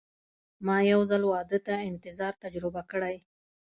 [0.65, 3.15] ما یو ځل واده ته انتظار تجربه کړی.